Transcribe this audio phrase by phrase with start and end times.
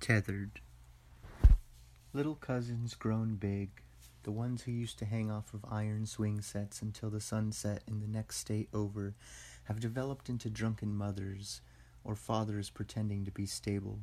[0.00, 0.60] Tethered.
[2.12, 3.82] Little cousins grown big,
[4.22, 7.82] the ones who used to hang off of iron swing sets until the sun set
[7.86, 9.14] in the next state over,
[9.64, 11.60] have developed into drunken mothers
[12.04, 13.98] or fathers pretending to be stable.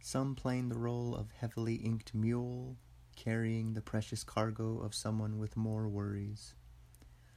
[0.00, 2.76] Some playing the role of heavily inked mule,
[3.16, 6.54] carrying the precious cargo of someone with more worries.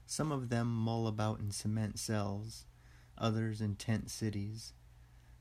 [0.06, 2.66] Some of them mull about in cement cells,
[3.18, 4.74] others in tent cities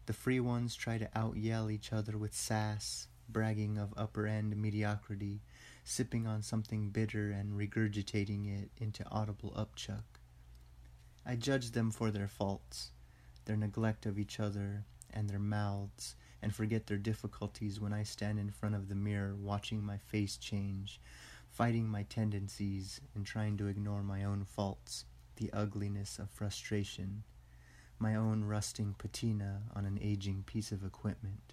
[0.09, 5.43] the free ones try to out-yell each other with sass, bragging of upper-end mediocrity,
[5.85, 10.05] sipping on something bitter and regurgitating it into audible upchuck.
[11.27, 12.93] I judge them for their faults,
[13.45, 18.39] their neglect of each other and their mouths, and forget their difficulties when I stand
[18.39, 21.03] in front of the mirror watching my face change,
[21.51, 25.05] fighting my tendencies and trying to ignore my own faults,
[25.37, 27.25] the ugliness of frustration
[27.99, 31.53] my own rusting patina on an aging piece of equipment.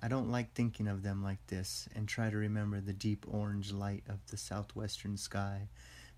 [0.00, 3.72] I don't like thinking of them like this and try to remember the deep orange
[3.72, 5.68] light of the southwestern sky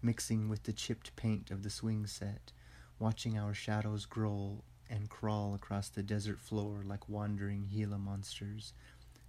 [0.03, 2.53] mixing with the chipped paint of the swing set,
[2.99, 8.73] watching our shadows grow and crawl across the desert floor like wandering Gila monsters,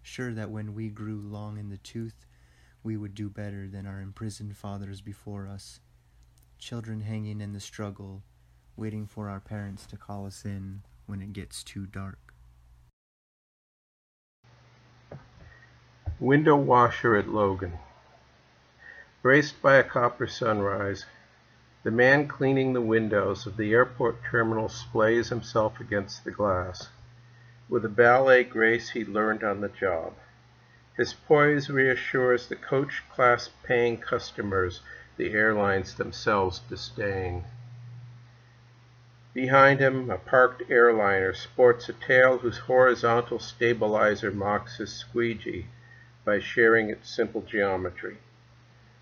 [0.01, 2.25] sure that when we grew long in the tooth,
[2.83, 5.79] we would do better than our imprisoned fathers before us.
[6.59, 8.23] Children hanging in the struggle,
[8.77, 12.33] waiting for our parents to call us in when it gets too dark.
[16.19, 17.73] Window washer at Logan.
[19.21, 21.05] Braced by a copper sunrise,
[21.83, 26.89] the man cleaning the windows of the airport terminal splays himself against the glass,
[27.69, 30.13] with a ballet grace he learned on the job.
[30.95, 34.81] His poise reassures the coach class paying customers
[35.17, 37.43] the airlines themselves disdain.
[39.37, 45.67] Behind him, a parked airliner sports a tail whose horizontal stabilizer mocks his squeegee
[46.25, 48.17] by sharing its simple geometry.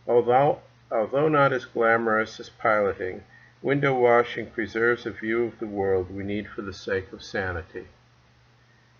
[0.06, 0.60] Although,
[0.92, 3.24] although not as glamorous as piloting,
[3.62, 7.88] window washing preserves a view of the world we need for the sake of sanity.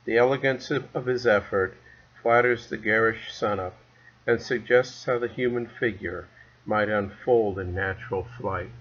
[0.06, 1.74] The elegance of his effort
[2.22, 3.76] flatters the garish sunup
[4.26, 6.30] and suggests how the human figure
[6.66, 8.72] might unfold in natural flight.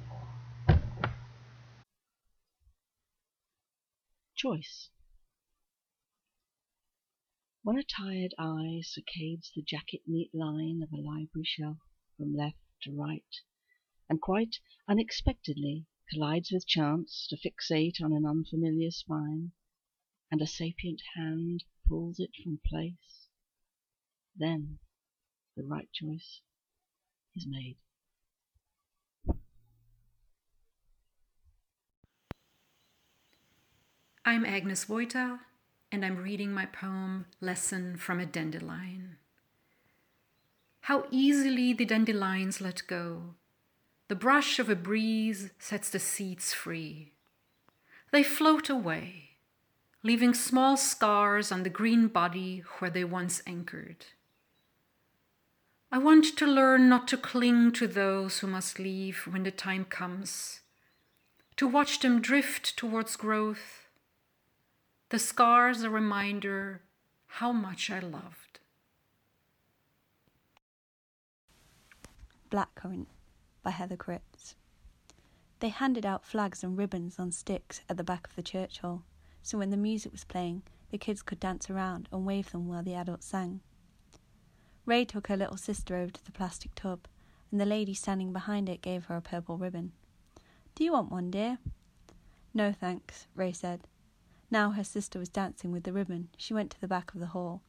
[4.44, 4.90] Choice.
[7.62, 11.78] When a tired eye saccades the jacket neat line of a library shelf
[12.18, 13.24] from left to right,
[14.06, 14.56] and quite
[14.86, 19.52] unexpectedly collides with chance to fixate on an unfamiliar spine,
[20.30, 23.28] and a sapient hand pulls it from place,
[24.36, 24.78] then
[25.56, 26.42] the right choice
[27.34, 27.78] is made.
[34.26, 35.40] I'm Agnes Vojta,
[35.92, 39.16] and I'm reading my poem Lesson from a Dandelion.
[40.80, 43.34] How easily the dandelions let go.
[44.08, 47.12] The brush of a breeze sets the seeds free.
[48.12, 49.32] They float away,
[50.02, 54.06] leaving small scars on the green body where they once anchored.
[55.92, 59.84] I want to learn not to cling to those who must leave when the time
[59.84, 60.60] comes,
[61.58, 63.83] to watch them drift towards growth
[65.10, 66.82] the scars a reminder
[67.26, 68.60] how much I loved.
[72.50, 73.06] Blackcurrant
[73.62, 74.54] by Heather Cripps.
[75.60, 79.02] They handed out flags and ribbons on sticks at the back of the church hall,
[79.42, 82.82] so when the music was playing, the kids could dance around and wave them while
[82.82, 83.60] the adults sang.
[84.86, 87.06] Ray took her little sister over to the plastic tub,
[87.50, 89.92] and the lady standing behind it gave her a purple ribbon.
[90.74, 91.58] Do you want one, dear?
[92.52, 93.80] No, thanks, Ray said.
[94.54, 97.26] Now her sister was dancing with the ribbon, she went to the back of the
[97.34, 97.62] hall,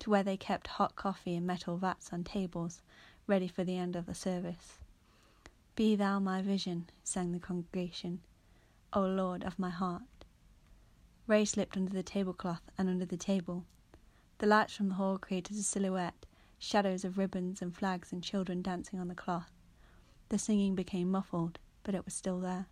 [0.00, 2.82] to where they kept hot coffee in metal vats on tables,
[3.28, 4.80] ready for the end of the service.
[5.76, 8.22] Be thou my vision, sang the congregation,
[8.92, 10.02] O Lord of my heart.
[11.28, 13.64] Ray slipped under the tablecloth and under the table.
[14.38, 16.26] The lights from the hall created a silhouette,
[16.58, 19.52] shadows of ribbons and flags and children dancing on the cloth.
[20.28, 22.66] The singing became muffled, but it was still there.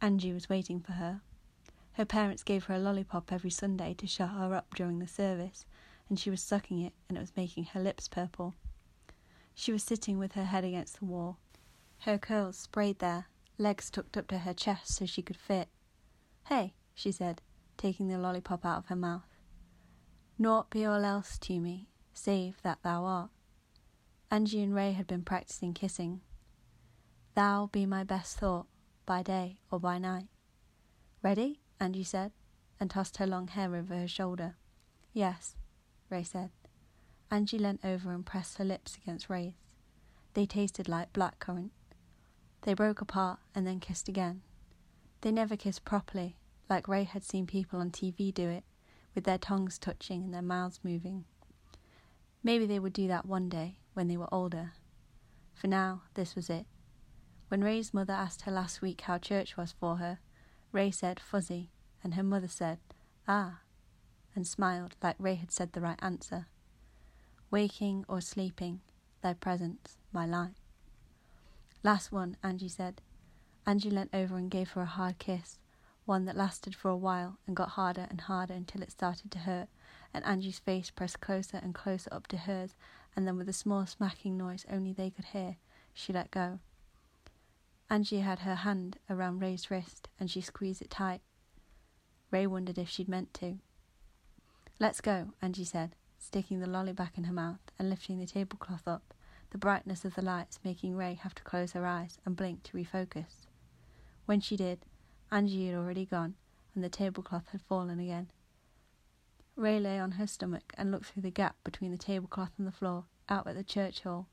[0.00, 1.20] Angie was waiting for her.
[1.94, 5.66] Her parents gave her a lollipop every Sunday to shut her up during the service,
[6.08, 8.54] and she was sucking it, and it was making her lips purple.
[9.54, 11.38] She was sitting with her head against the wall,
[12.04, 15.68] her curls sprayed there, legs tucked up to her chest so she could fit.
[16.48, 17.40] Hey, she said,
[17.78, 19.38] taking the lollipop out of her mouth.
[20.38, 23.30] Naught be all else to me, save that thou art.
[24.30, 26.20] Angie and Ray had been practicing kissing.
[27.34, 28.66] Thou be my best thought,
[29.06, 30.26] by day or by night.
[31.22, 31.60] Ready?
[31.84, 32.32] Angie said,
[32.80, 34.56] and tossed her long hair over her shoulder.
[35.12, 35.54] Yes,
[36.08, 36.48] Ray said.
[37.30, 39.52] Angie leant over and pressed her lips against Ray's.
[40.32, 41.72] They tasted like blackcurrant.
[42.62, 44.40] They broke apart and then kissed again.
[45.20, 46.36] They never kissed properly,
[46.70, 48.64] like Ray had seen people on TV do it,
[49.14, 51.26] with their tongues touching and their mouths moving.
[52.42, 54.72] Maybe they would do that one day, when they were older.
[55.52, 56.64] For now, this was it.
[57.48, 60.20] When Ray's mother asked her last week how church was for her,
[60.72, 61.70] Ray said fuzzy,
[62.04, 62.78] and her mother said,
[63.26, 63.60] ah,
[64.36, 66.46] and smiled like Ray had said the right answer.
[67.50, 68.82] Waking or sleeping,
[69.22, 70.54] thy presence, my light.
[71.82, 73.00] Last one, Angie said.
[73.66, 75.58] Angie leant over and gave her a hard kiss,
[76.04, 79.38] one that lasted for a while and got harder and harder until it started to
[79.38, 79.68] hurt,
[80.12, 82.76] and Angie's face pressed closer and closer up to hers,
[83.16, 85.56] and then with a small smacking noise only they could hear,
[85.94, 86.58] she let go.
[87.88, 91.20] Angie had her hand around Ray's wrist, and she squeezed it tight.
[92.34, 93.58] Ray wondered if she'd meant to.
[94.80, 98.88] Let's go, Angie said, sticking the lolly back in her mouth and lifting the tablecloth
[98.88, 99.14] up,
[99.50, 102.76] the brightness of the lights making Ray have to close her eyes and blink to
[102.76, 103.46] refocus.
[104.26, 104.80] When she did,
[105.30, 106.34] Angie had already gone,
[106.74, 108.32] and the tablecloth had fallen again.
[109.54, 112.72] Ray lay on her stomach and looked through the gap between the tablecloth and the
[112.72, 114.26] floor, out at the church hall.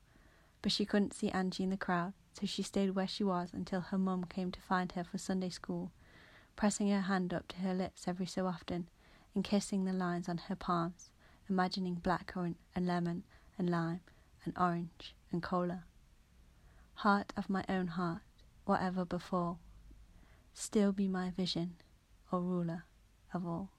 [0.60, 3.80] But she couldn't see Angie in the crowd, so she stayed where she was until
[3.80, 5.92] her mum came to find her for Sunday school,
[6.56, 8.88] pressing her hand up to her lips every so often
[9.34, 11.10] and kissing the lines on her palms,
[11.48, 13.24] imagining blackcurrant and lemon
[13.58, 14.00] and lime
[14.44, 15.84] and orange and cola.
[16.94, 18.22] Heart of my own heart,
[18.64, 19.58] whatever befall,
[20.52, 21.76] still be my vision,
[22.32, 22.84] O ruler
[23.32, 23.70] of all.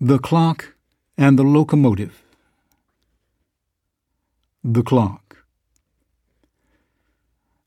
[0.00, 0.74] The Clock
[1.16, 2.22] and the Locomotive.
[4.64, 5.41] The Clock.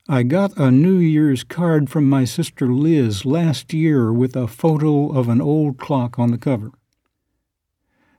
[0.08, 5.08] I got a New Year's card from my sister Liz last year with a photo
[5.08, 6.70] of an old clock on the cover.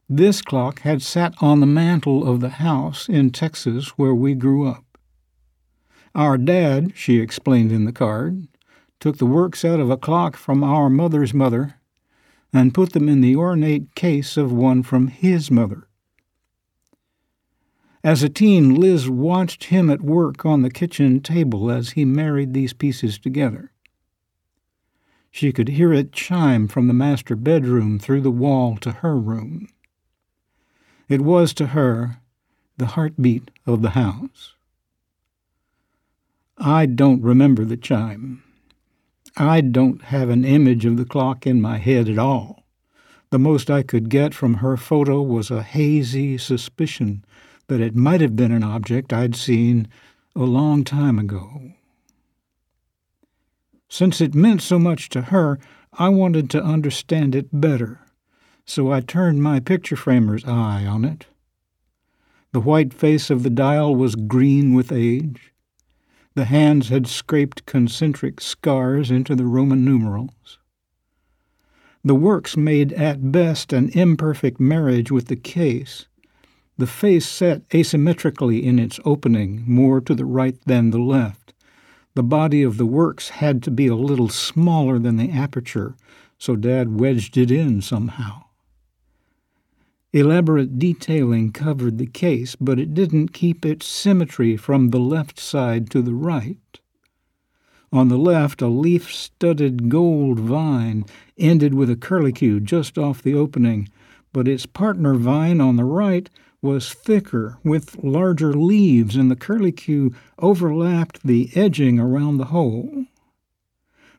[0.10, 4.68] This clock had sat on the mantel of the house in Texas where we grew
[4.68, 4.84] up.
[6.13, 8.50] Our dad, she explained in the card,
[9.00, 11.75] took the works out of a clock from our mother's mother
[12.51, 15.88] and put them in the ornate case of one from his mother.
[18.07, 22.54] As a teen, Liz watched him at work on the kitchen table as he married
[22.54, 23.74] these pieces together.
[25.30, 29.68] She could hear it chime from the master bedroom through the wall to her room.
[31.09, 32.19] It was to her
[32.77, 34.53] the heartbeat of the house.
[36.57, 38.42] I don't remember the chime.
[39.36, 42.63] I don't have an image of the clock in my head at all.
[43.31, 47.25] The most I could get from her photo was a hazy suspicion
[47.68, 49.88] that it might have been an object I'd seen
[50.36, 51.74] a long time ago.
[53.90, 55.60] Since it meant so much to her,
[55.94, 58.02] I wanted to understand it better,
[58.66, 61.28] so I turned my picture framer's eye on it.
[62.52, 65.54] The white face of the dial was green with age.
[66.36, 70.60] The hands had scraped concentric scars into the Roman numerals.
[72.04, 76.08] The works made at best an imperfect marriage with the case,
[76.77, 81.53] the face set asymmetrically in its opening, more to the right than the left.
[82.13, 85.95] The body of the works had to be a little smaller than the aperture,
[86.38, 88.43] so Dad wedged it in somehow.
[90.13, 95.89] Elaborate detailing covered the case, but it didn't keep its symmetry from the left side
[95.91, 96.79] to the right.
[97.91, 101.05] On the left, a leaf studded gold vine
[101.38, 103.89] ended with a curlicue just off the opening,
[104.34, 106.29] but its partner vine on the right
[106.62, 113.06] was thicker with larger leaves, and the curlicue overlapped the edging around the hole.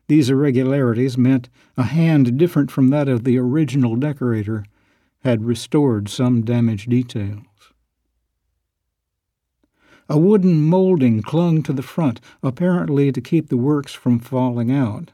[0.07, 4.65] These irregularities meant a hand different from that of the original decorator
[5.23, 7.45] had restored some damaged details.
[10.07, 15.11] A wooden molding clung to the front, apparently to keep the works from falling out.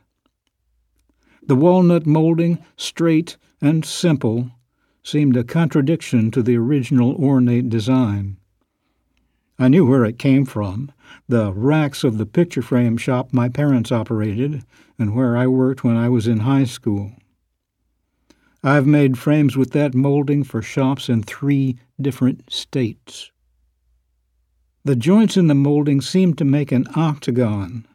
[1.44, 4.52] The walnut molding, straight and simple,
[5.06, 8.38] seemed a contradiction to the original ornate design.
[9.60, 10.92] I knew where it came from
[11.28, 14.64] the racks of the picture frame shop my parents operated,
[14.98, 17.12] and where I worked when I was in high school.
[18.64, 23.32] I've made frames with that molding for shops in three different states.
[24.84, 27.88] The joints in the molding seemed to make an octagon,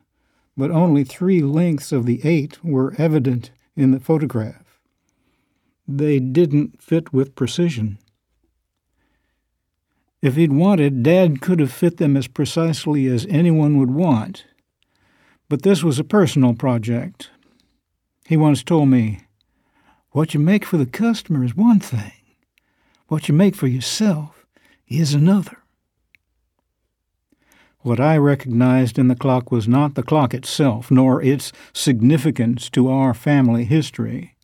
[0.57, 4.70] but only three lengths of the eight were evident in the photograph.
[5.92, 7.99] They didn't fit with precision.
[10.23, 14.44] If he'd wanted, Dad could have fit them as precisely as anyone would want.
[15.49, 17.30] But this was a personal project.
[18.25, 19.23] He once told me,
[20.12, 22.12] What you make for the customer is one thing,
[23.09, 24.47] what you make for yourself
[24.87, 25.59] is another.
[27.80, 32.88] What I recognized in the clock was not the clock itself, nor its significance to
[32.88, 34.37] our family history.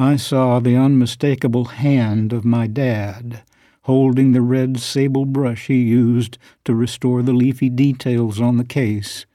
[0.00, 3.42] I saw the unmistakable hand of my dad
[3.82, 9.26] holding the red sable brush he used to restore the leafy details on the case,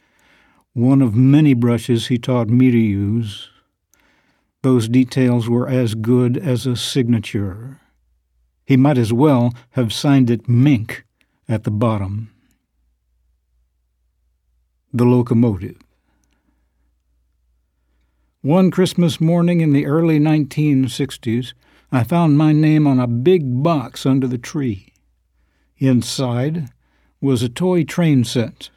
[0.72, 3.50] one of many brushes he taught me to use.
[4.62, 7.82] Those details were as good as a signature.
[8.66, 11.04] He might as well have signed it Mink
[11.50, 12.30] at the bottom
[14.94, 15.78] the locomotive.
[18.44, 21.54] One Christmas morning in the early 1960s,
[21.94, 24.92] I found my name on a big box under the tree.
[25.78, 26.68] Inside
[27.22, 28.70] was a toy train set.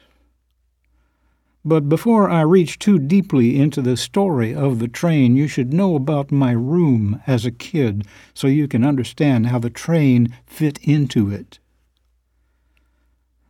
[1.65, 5.95] But before I reach too deeply into the story of the train, you should know
[5.95, 11.29] about my room as a kid so you can understand how the train fit into
[11.29, 11.59] it.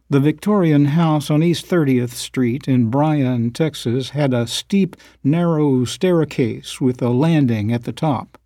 [0.09, 6.79] The Victorian house on East 30th Street in Bryan, Texas, had a steep, narrow staircase
[6.79, 8.37] with a landing at the top.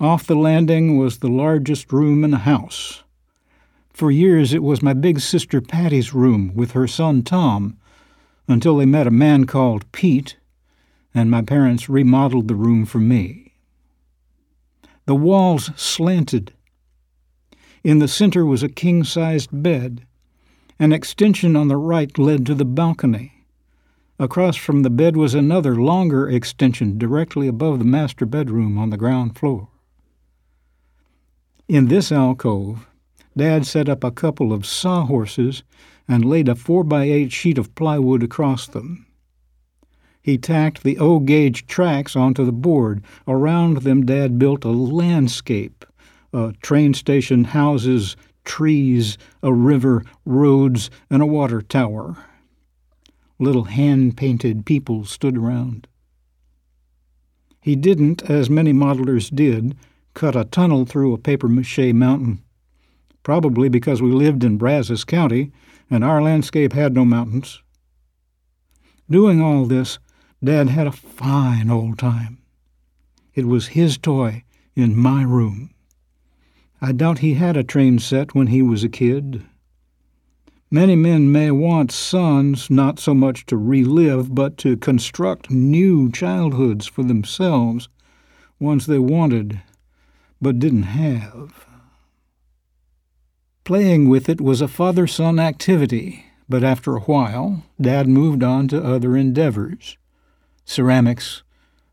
[0.00, 3.04] Off the landing was the largest room in the house.
[3.92, 7.76] For years it was my big sister Patty's room with her son Tom,
[8.46, 10.38] until they met a man called Pete,
[11.14, 13.52] and my parents remodeled the room for me.
[15.04, 16.54] The walls slanted.
[17.84, 20.06] In the center was a king sized bed
[20.78, 23.44] an extension on the right led to the balcony.
[24.18, 28.96] Across from the bed was another, longer extension directly above the master bedroom on the
[28.96, 29.68] ground floor.
[31.68, 32.86] In this alcove,
[33.36, 35.62] Dad set up a couple of sawhorses
[36.08, 39.06] and laid a four by eight sheet of plywood across them.
[40.20, 43.02] He tacked the O gauge tracks onto the board.
[43.26, 45.84] Around them, Dad built a landscape,
[46.32, 48.16] a train station, houses,
[48.48, 52.16] trees, a river, roads, and a water tower.
[53.38, 55.86] Little hand painted people stood around.
[57.60, 59.76] He didn't, as many modelers did,
[60.14, 62.42] cut a tunnel through a paper mache mountain.
[63.22, 65.52] Probably because we lived in Brazos County
[65.90, 67.62] and our landscape had no mountains.
[69.10, 69.98] Doing all this,
[70.42, 72.38] Dad had a fine old time.
[73.34, 75.70] It was his toy in my room.
[76.80, 79.44] I doubt he had a train set when he was a kid.
[80.70, 86.86] Many men may want sons not so much to relive, but to construct new childhoods
[86.86, 87.88] for themselves,
[88.60, 89.60] ones they wanted
[90.40, 91.66] but didn't have.
[93.64, 98.68] Playing with it was a father son activity, but after a while, Dad moved on
[98.68, 99.96] to other endeavors
[100.64, 101.42] ceramics,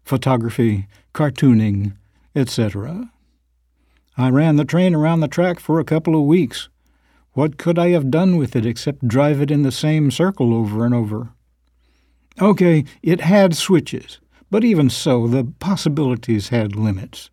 [0.04, 1.94] photography, cartooning,
[2.36, 3.10] etc.
[4.18, 6.70] I ran the train around the track for a couple of weeks.
[7.34, 10.86] What could I have done with it except drive it in the same circle over
[10.86, 11.30] and over?
[12.42, 14.20] Okay, it had switches,
[14.50, 17.30] but even so, the possibilities had limits.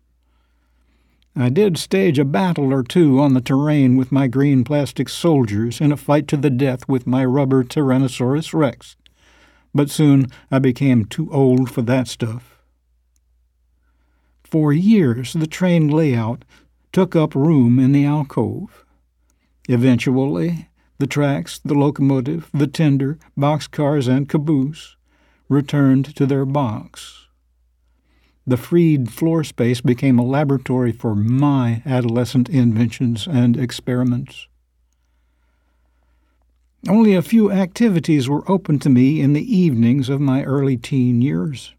[1.35, 5.81] I did stage a battle or two on the terrain with my green plastic soldiers
[5.81, 8.95] in a fight to the death with my rubber Tyrannosaurus rex,
[9.73, 12.59] but soon I became too old for that stuff.
[14.43, 16.45] For years, the train layout
[16.93, 18.85] took up room in the alcove.
[19.67, 20.69] Eventually,
[20.99, 24.95] the tracks, the locomotive, the tender, boxcars, and caboose
[25.49, 27.27] returned to their box.
[28.45, 34.47] The freed floor space became a laboratory for my adolescent inventions and experiments.
[36.87, 41.21] Only a few activities were open to me in the evenings of my early teen
[41.21, 41.73] years.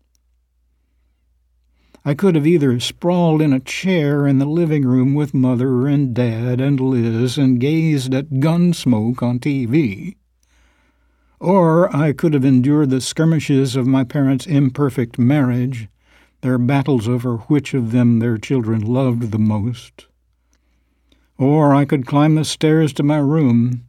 [2.07, 6.13] I could have either sprawled in a chair in the living room with Mother and
[6.13, 10.17] Dad and Liz and gazed at Gunsmoke on TV,
[11.41, 15.89] or I could have endured the skirmishes of my parents' imperfect marriage,
[16.43, 20.07] their battles over which of them their children loved the most.
[21.39, 23.85] Or I could climb the stairs to my room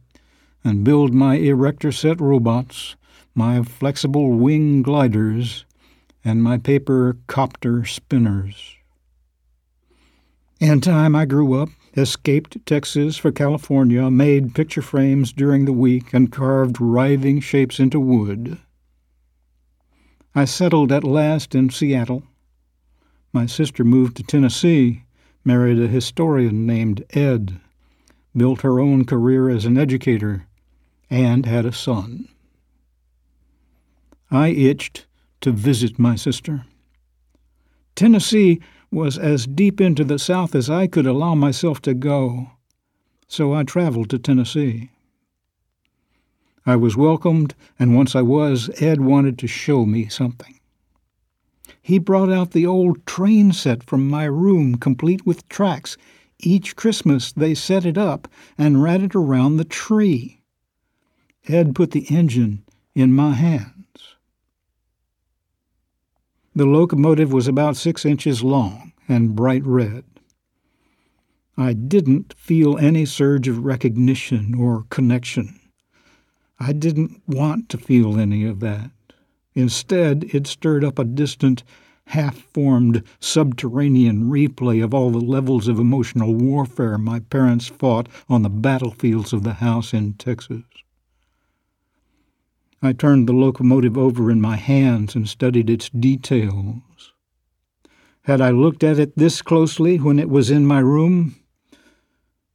[0.64, 2.96] and build my erector set robots,
[3.34, 5.66] my flexible wing gliders,
[6.26, 8.74] and my paper copter spinners.
[10.58, 16.12] In time, I grew up, escaped Texas for California, made picture frames during the week,
[16.12, 18.58] and carved writhing shapes into wood.
[20.34, 22.24] I settled at last in Seattle.
[23.32, 25.04] My sister moved to Tennessee,
[25.44, 27.60] married a historian named Ed,
[28.36, 30.48] built her own career as an educator,
[31.08, 32.28] and had a son.
[34.28, 35.06] I itched
[35.46, 36.64] to visit my sister.
[37.94, 38.60] Tennessee
[38.90, 42.50] was as deep into the South as I could allow myself to go,
[43.28, 44.90] so I traveled to Tennessee.
[46.66, 50.58] I was welcomed, and once I was, Ed wanted to show me something.
[51.80, 55.96] He brought out the old train set from my room, complete with tracks.
[56.40, 58.26] Each Christmas they set it up
[58.58, 60.42] and ran it around the tree.
[61.46, 62.64] Ed put the engine
[62.96, 63.75] in my hands.
[66.56, 70.04] The locomotive was about six inches long and bright red.
[71.54, 75.60] I didn't feel any surge of recognition or connection.
[76.58, 78.90] I didn't want to feel any of that.
[79.54, 81.62] Instead, it stirred up a distant,
[82.06, 88.40] half formed, subterranean replay of all the levels of emotional warfare my parents fought on
[88.40, 90.64] the battlefields of the house in Texas.
[92.82, 97.12] I turned the locomotive over in my hands and studied its details.
[98.22, 101.36] Had I looked at it this closely when it was in my room?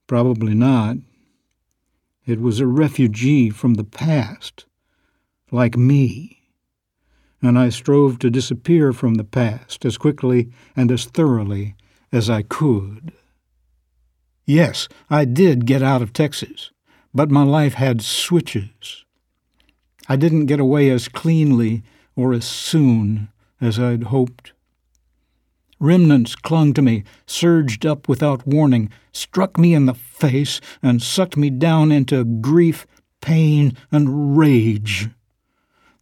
[0.05, 0.97] Probably not.
[2.25, 4.65] It was a refugee from the past,
[5.49, 6.43] like me,
[7.41, 11.75] and I strove to disappear from the past as quickly and as thoroughly
[12.11, 13.13] as I could.
[14.45, 16.71] Yes, I did get out of Texas,
[17.13, 19.05] but my life had switches.
[20.11, 21.83] I didn't get away as cleanly
[22.17, 23.29] or as soon
[23.61, 24.51] as I'd hoped.
[25.79, 31.37] Remnants clung to me, surged up without warning, struck me in the face, and sucked
[31.37, 32.85] me down into grief,
[33.21, 35.07] pain, and rage.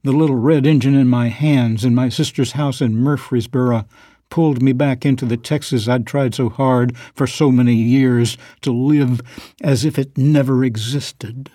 [0.03, 3.85] The little red engine in my hands in my sister's house in Murfreesboro
[4.31, 8.71] pulled me back into the Texas I'd tried so hard for so many years to
[8.71, 9.21] live
[9.61, 11.51] as if it never existed.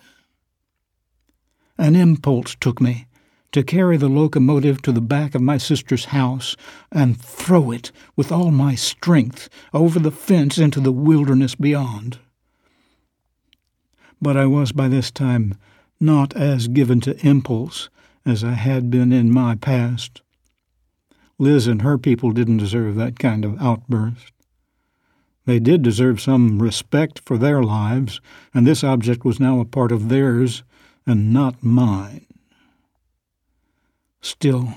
[1.77, 3.07] An impulse took me
[3.51, 6.57] to carry the locomotive to the back of my sister's house
[6.91, 12.19] and throw it with all my strength over the fence into the wilderness beyond.
[14.21, 15.55] But I was by this time
[16.01, 17.89] not as given to impulse
[18.27, 20.23] as I had been in my past.
[21.39, 24.33] Liz and her people didn't deserve that kind of outburst.
[25.47, 28.21] They did deserve some respect for their lives,
[28.55, 30.63] and this object was now a part of theirs
[31.07, 32.27] and not mine.
[34.21, 34.75] Still,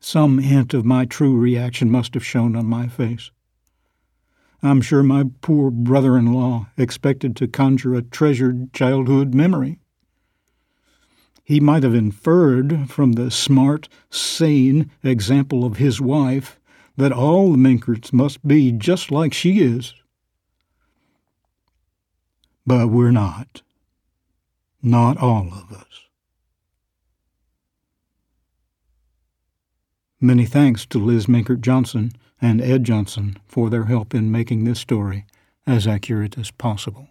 [0.00, 3.30] some hint of my true reaction must have shown on my face.
[4.62, 9.78] I'm sure my poor brother in law expected to conjure a treasured childhood memory.
[11.42, 16.58] He might have inferred from the smart, sane example of his wife
[16.96, 19.94] that all the Minkerts must be just like she is.
[22.66, 23.60] But we're not.
[24.86, 26.02] Not all of us.
[30.20, 34.78] Many thanks to Liz Minkert Johnson and Ed Johnson for their help in making this
[34.78, 35.24] story
[35.66, 37.08] as accurate as possible.